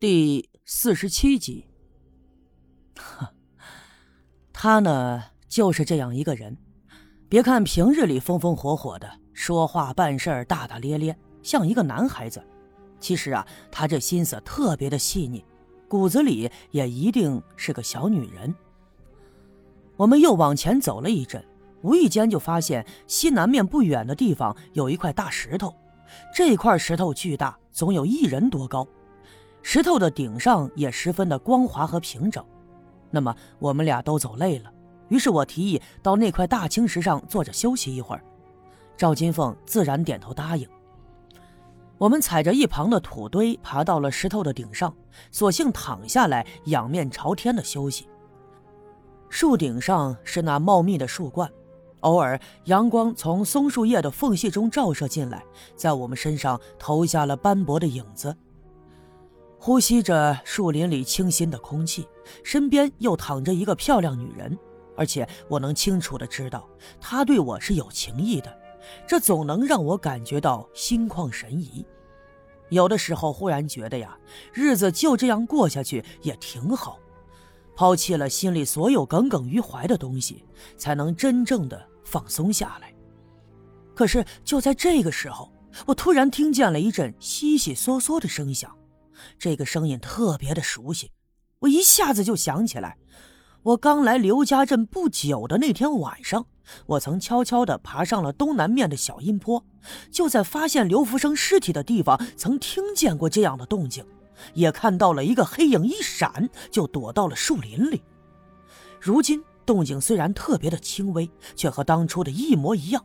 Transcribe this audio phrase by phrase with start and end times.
[0.00, 1.66] 第四十七集。
[4.50, 6.56] 他呢，就是这样一个人。
[7.28, 12.42] 别看平日里风风火火的，说话办事大大咧咧，像一个男孩子，
[12.98, 15.44] 其实啊，他这心思特别的细腻，
[15.86, 18.54] 骨子里也一定是个小女人。
[19.98, 21.44] 我们又往前走了一阵，
[21.82, 25.76] 无意间就发现西南面不远的地方有一块大石头，
[26.34, 28.88] 这块石头巨大，总有一人多高。
[29.62, 32.44] 石头的顶上也十分的光滑和平整，
[33.10, 34.72] 那么我们俩都走累了，
[35.08, 38.24] 于是我提议到那块大青石上坐着休息一会儿。
[38.96, 40.68] 赵金凤自然点头答应。
[41.98, 44.94] 我们踩着一旁的土堆爬到了石头的顶上，
[45.30, 48.08] 索性躺下来，仰面朝天的休息。
[49.28, 51.50] 树顶上是那茂密的树冠，
[52.00, 55.44] 偶尔阳光从松树叶的缝隙中照射进来，
[55.76, 58.34] 在我们身上投下了斑驳的影子。
[59.62, 62.08] 呼吸着树林里清新的空气，
[62.42, 64.58] 身边又躺着一个漂亮女人，
[64.96, 66.66] 而且我能清楚的知道
[66.98, 68.58] 她对我是有情意的，
[69.06, 71.84] 这总能让我感觉到心旷神怡。
[72.70, 74.18] 有的时候忽然觉得呀，
[74.50, 76.98] 日子就这样过下去也挺好，
[77.76, 80.42] 抛弃了心里所有耿耿于怀的东西，
[80.78, 82.94] 才能真正的放松下来。
[83.94, 85.52] 可是就在这个时候，
[85.86, 88.74] 我突然听见了一阵悉悉嗦嗦的声响。
[89.38, 91.10] 这个声音特别的熟悉，
[91.60, 92.96] 我一下子就想起来，
[93.62, 96.46] 我刚来刘家镇不久的那天晚上，
[96.86, 99.64] 我曾悄悄地爬上了东南面的小阴坡，
[100.10, 104.04] 就在发现刘福生尸体的地方，曾听见过这样的动静，
[104.54, 108.02] 也看到了一个黑影一闪就躲到了树林里。
[109.00, 113.04] 如今动静虽然特别的轻微，却和当初的一模一样。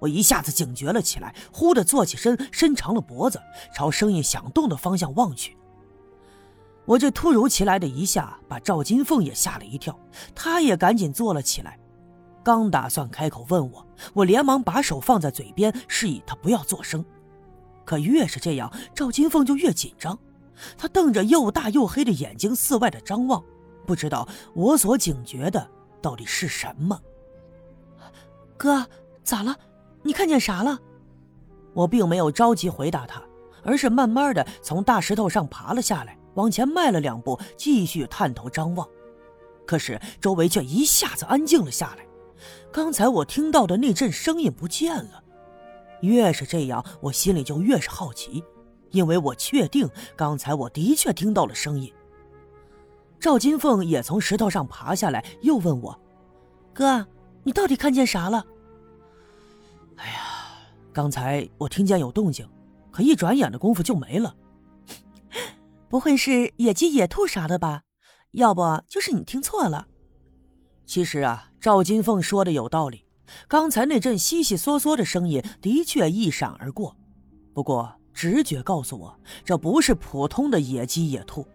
[0.00, 3.40] 我一下子警觉了起来，忽地坐起身，伸长了脖子，
[3.74, 5.56] 朝声音响动的方向望去。
[6.86, 9.96] 我这突如其来的一下，把赵金凤也吓了一跳，
[10.34, 11.78] 她也赶紧坐了起来。
[12.42, 17.04] 刚打算开口问我，我连忙把手放在嘴边，示意她不要作声。
[17.84, 20.18] 可越是这样，赵金凤就越紧张，
[20.78, 23.44] 她瞪着又大又黑的眼睛，四外的张望，
[23.86, 26.98] 不知道我所警觉的到底是什么。
[28.56, 28.86] 哥，
[29.22, 29.54] 咋了？
[30.02, 30.78] 你看见啥了？
[31.72, 33.22] 我并没有着急回答他，
[33.62, 38.88] 而是慢慢的从大石头上爬了下来，往前迈了两步，继续探头张望。
[39.66, 42.04] 可是周围却一下子安静了下来，
[42.72, 45.22] 刚才我听到的那阵声音不见了。
[46.00, 48.42] 越是这样，我心里就越是好奇，
[48.90, 51.92] 因为我确定刚才我的确听到了声音。
[53.20, 56.00] 赵金凤也从石头上爬下来，又问我
[56.74, 57.06] ：“哥，
[57.44, 58.44] 你到底看见啥了？”
[60.00, 60.20] 哎呀，
[60.92, 62.48] 刚才我听见有动静，
[62.90, 64.34] 可一转眼的功夫就没了。
[65.88, 67.82] 不会是野鸡、野兔啥的吧？
[68.32, 69.86] 要不就是你听错了。
[70.86, 73.04] 其实啊，赵金凤说的有道理，
[73.46, 76.96] 刚才那阵悉悉嗦嗦的声音的确一闪而过。
[77.52, 81.46] 不过直觉告诉我，这不是普通的野鸡、野兔。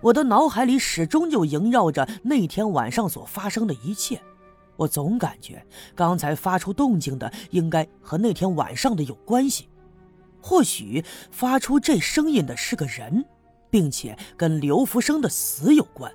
[0.00, 4.20] 我的脑海里始终就萦绕着那天晚上所发生的一切。
[4.78, 5.62] 我总感觉
[5.96, 9.68] 刚才发出动静的应该和那天晚上的有关系，
[10.40, 13.24] 或许发出这声音的是个人，
[13.68, 16.10] 并且跟刘福生的死有关。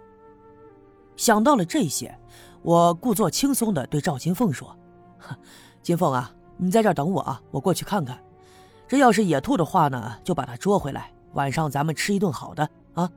[1.18, 2.18] 想到了这些，
[2.62, 4.76] 我故作轻松地对赵金凤说
[5.84, 8.18] ：“金凤啊，你在这儿等我啊，我过去看看。
[8.88, 13.12] 这要是野兔的话呢，就把它捉回来，晚上咱们吃一顿好的啊。”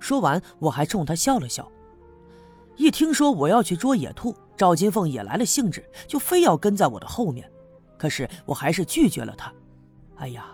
[0.00, 1.70] 说完，我还冲他笑了笑。
[2.76, 7.50] 一听说我要去捉野兔，赵金凤也来了兴致，就非要跟在我的后面。
[7.98, 9.52] 可是我还是拒绝了她。
[10.16, 10.46] 哎呀，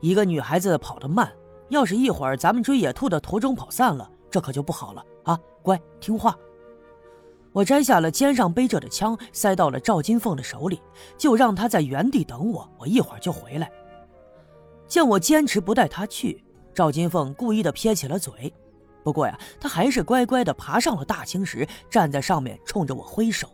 [0.00, 1.32] 一个女孩子跑得慢，
[1.68, 5.38] 要是一会儿咱们追野兔的途中跑散了，这可就不好了啊！
[5.62, 6.36] 乖，听话。
[7.52, 10.80] 我摘下了肩上背着的枪，塞到了赵金凤的手里，
[11.16, 13.70] 就让她在原地等我，我一会儿就回来。
[14.86, 18.52] 见我坚持不带她去，赵金凤故意的撇起了嘴。
[19.08, 23.48] 不过呀，他还是乖乖的爬上了大青石，站在上面冲着我挥手。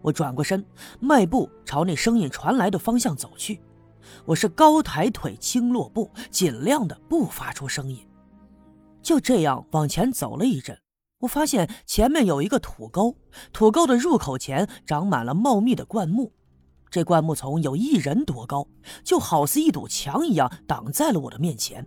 [0.00, 0.64] 我转过身，
[0.98, 3.60] 迈步朝那声音传来的方向走去。
[4.24, 7.98] 我是高抬腿，轻落步，尽量的不发出声音。
[9.02, 10.80] 就这样往前走了一阵，
[11.18, 13.14] 我发现前面有一个土沟，
[13.52, 16.32] 土沟的入口前长满了茂密的灌木。
[16.88, 18.66] 这灌木丛有一人多高，
[19.04, 21.86] 就好似一堵墙一样挡在了我的面前。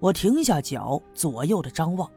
[0.00, 2.10] 我停下脚，左右的张望，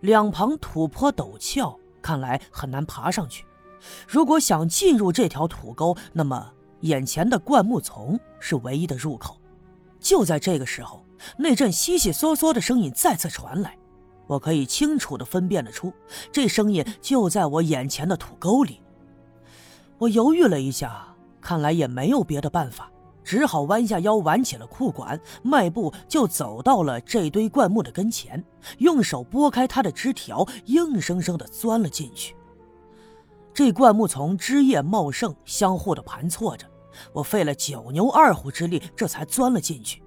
[0.00, 3.44] 两旁土坡陡峭，看来很难爬上去。
[4.06, 9.36] 如果想进入这条土沟，那么眼前的灌木丛是唯一的入口。
[9.98, 11.04] 就在这个时候，
[11.36, 13.76] 那阵悉悉嗦嗦的声音再次传来，
[14.26, 15.92] 我可以清楚的分辨得出，
[16.32, 18.80] 这声音就在我眼前的土沟里。
[19.98, 22.90] 我犹豫了一下，看来也没有别的办法，
[23.22, 28.44] 只好弯下腰挽起了裤管，迈步就走到了这堆灌木的跟前，
[28.78, 32.34] 用手拨开它的枝条，硬生生的钻了进去。
[33.52, 36.66] 这灌木丛枝叶茂盛，相互的盘错着，
[37.12, 40.02] 我费了九牛二虎之力，这才钻了进去。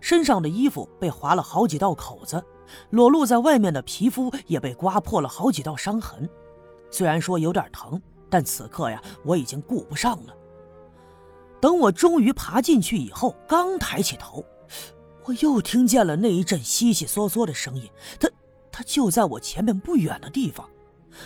[0.00, 2.42] 身上的衣服被划了好几道口子，
[2.90, 6.28] 裸露在外面的皮肤也被刮破了好几道伤痕。
[6.90, 8.00] 虽然说有点疼，
[8.30, 10.34] 但此刻呀，我已经顾不上了。
[11.60, 14.44] 等我终于爬进去以后，刚抬起头，
[15.24, 17.90] 我又听见了那一阵悉悉嗦嗦的声音。
[18.20, 18.28] 它，
[18.70, 20.68] 它就在我前面不远的地方。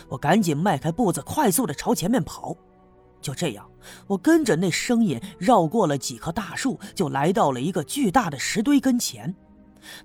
[0.09, 2.55] 我赶紧迈开步子，快速的朝前面跑。
[3.21, 3.69] 就这样，
[4.07, 9.33] 我跟着那声音绕过了几棵大树，就来到了一个巨大的石堆跟前。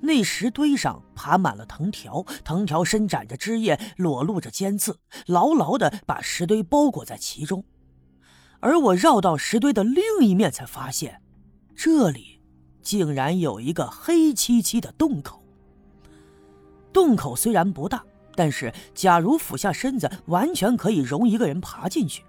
[0.00, 7.64] 那石堆上爬满了藤条，藤条伸展着枝叶，裸露着尖刺，牢牢的把石堆包裹在其中。
[8.60, 11.20] 而我绕到石堆的另一面，才发现，
[11.76, 12.40] 这里
[12.82, 15.42] 竟然有一个黑漆漆的洞口。
[16.92, 18.02] 洞口虽然不大，
[18.34, 22.24] 但是假如俯下身子，完全可以容一个人爬进去。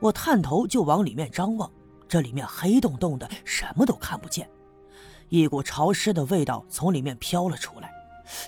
[0.00, 1.70] 我探头就往里面张望，
[2.08, 4.48] 这里面黑洞洞的，什么都看不见。
[5.28, 7.92] 一股潮湿的味道从里面飘了出来，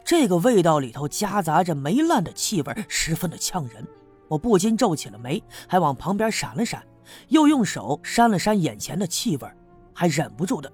[0.04, 3.86] 这个味道里头夹杂着霉烂的气味，十分的呛人。
[4.28, 6.82] 我不禁皱起了眉，还往旁边闪了闪，
[7.28, 9.48] 又用手扇了扇眼前的气味，
[9.92, 10.72] 还忍不住的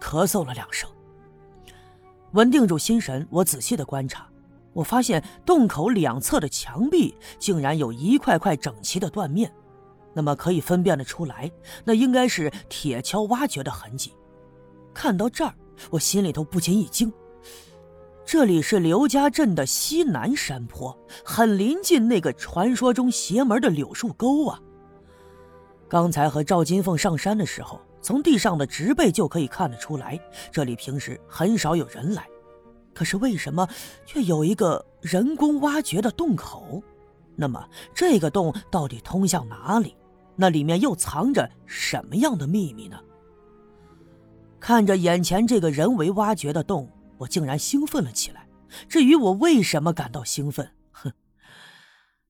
[0.00, 0.88] 咳嗽了两声。
[2.32, 4.26] 稳定住心神，我仔细的观察。
[4.72, 9.52] 我发现洞口两侧的墙壁竟然有一块块整齐的断面，
[10.12, 11.48] 那么可以分辨得出来，
[11.84, 14.12] 那应该是铁锹挖掘的痕迹。
[14.92, 15.54] 看到这儿，
[15.90, 17.12] 我心里头不禁一惊，
[18.26, 24.60] 这里是刘家镇的西南山坡，很临近那个传说中邪门的柳树沟啊。
[25.94, 30.18] 刚才和赵金凤上山的时候，从地上的植被就可以看得出来，
[30.50, 32.26] 这里平时很少有人来。
[32.92, 33.68] 可是为什么
[34.04, 36.82] 却有一个人工挖掘的洞口？
[37.36, 37.64] 那么
[37.94, 39.96] 这个洞到底通向哪里？
[40.34, 42.98] 那里面又藏着什么样的秘密呢？
[44.58, 48.48] 看着眼前这个人为挖掘的洞，我竟然兴奋了起来。
[48.88, 51.12] 至于我为什么感到兴奋，哼，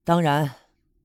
[0.05, 0.51] 当然，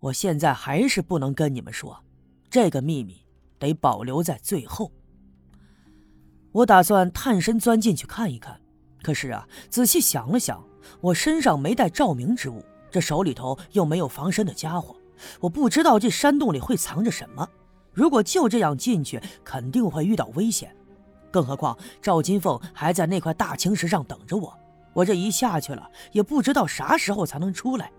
[0.02, 2.04] 我现在还是不能跟你们说，
[2.50, 3.26] 这个秘密
[3.58, 4.92] 得保留在最后。
[6.52, 8.60] 我打算探身钻进去看一看。
[9.02, 10.62] 可是啊，仔细想了想，
[11.00, 12.62] 我身上没带照明之物，
[12.92, 14.94] 这手里头又没有防身的家伙，
[15.40, 17.48] 我不知道这山洞里会藏着什么。
[17.94, 20.76] 如果就这样进去，肯定会遇到危险。
[21.32, 24.54] 更何况赵金凤还在那块大青石上等着我，
[24.94, 27.92] 我这一下去了，也不知道啥时候才能出来。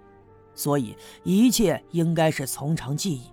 [0.54, 0.94] 所以
[1.24, 3.30] 一切应该是从长计议。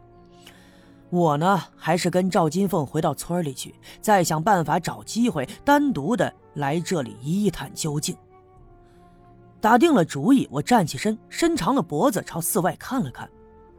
[1.10, 6.34] 我呢，还是跟赵金凤回到村里去，再想办法找机会单独的。
[6.56, 8.18] 来这里一探究竟。
[9.62, 13.30] 打定了主意，我站起身，伸长了脖子朝寺外看了看。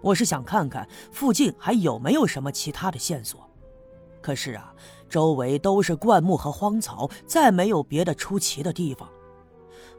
[0.00, 3.40] 我是想看看附近还有没有什么其他的线索。
[4.22, 4.72] 可是啊，
[5.08, 9.08] 周围都是灌木和荒草，再没有别的出奇的地方。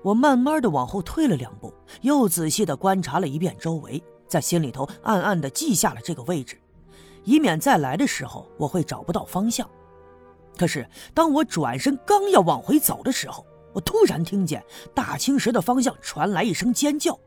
[0.02, 6.58] 我慢慢的往后退了两步，又仔细的观察了一遍周围，在心里头暗暗的记下了这个位置，
[7.30, 9.70] 以免再来的时候我会找不到方向。
[10.58, 14.64] 可是，当我转身刚要往回走的时候，我突然听见
[14.96, 17.18] 大青石的方向传来一声尖叫，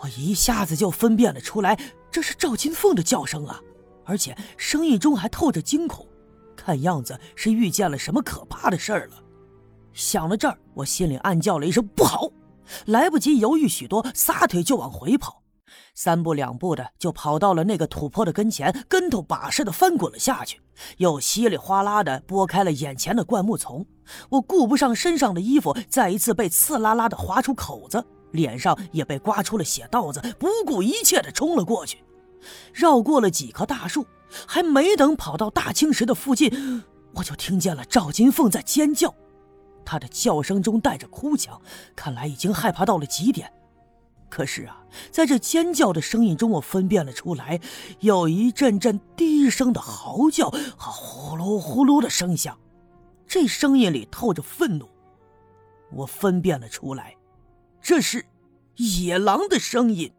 [0.00, 1.78] 我一下子就分辨了出来，
[2.10, 3.60] 这是赵金凤的叫声啊，
[4.04, 6.04] 而且声音中还透着惊恐，
[6.56, 9.22] 看样子是遇见了什么可怕的事儿了。
[9.92, 12.28] 想到这儿，我心里暗叫了一声不好，
[12.86, 15.39] 来不及犹豫许多，撒腿就往回跑，
[15.94, 20.60] 三步两步的就跑到了那个土坡的跟前，跟头把似的翻滚了下去。
[20.96, 23.84] 又稀里哗啦的拨开了眼前的灌木丛，
[24.30, 32.02] 我顾不上身上的衣服再一次被刺啦啦的划出口子，脸上也被刮出了血道子，不顾一切的冲了过去，
[32.72, 34.06] 绕过了几棵大树，
[34.46, 39.14] 还没等跑到大青石的附近，我就听见了赵金凤在尖叫，
[39.84, 41.60] 她的叫声中带着哭腔，
[41.94, 43.52] 看来已经害怕到了极点。
[44.30, 47.60] 可是啊，在这尖叫的声音中，我分辨了出来，
[47.98, 52.56] 有一阵阵低声的嚎叫和呼噜呼噜的声响，
[53.26, 54.88] 这声音里透着愤怒。
[55.92, 57.16] 我分辨了出来，
[57.82, 58.24] 这是
[58.76, 60.12] 野狼的声音。